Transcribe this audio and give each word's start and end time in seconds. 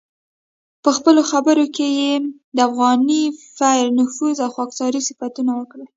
په 0.83 0.89
خپلو 0.97 1.21
خبرو 1.31 1.65
کې 1.75 1.87
یې 1.99 2.13
د 2.55 2.57
افغاني 2.69 3.23
پیر 3.57 3.85
نفوذ 3.99 4.35
او 4.45 4.49
خاکساري 4.55 5.01
صفتونه 5.07 5.51
وکړل. 5.55 5.87